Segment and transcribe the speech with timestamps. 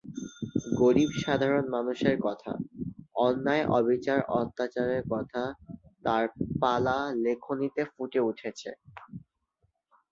[0.73, 2.51] গরীব সাধারণ মানুষের কথা,
[3.19, 5.43] অন্যায় অবিচার অত্যাচারের কথা
[6.05, 6.23] তার
[6.61, 8.69] পালা লেখনীতে ফুটে উঠেছে।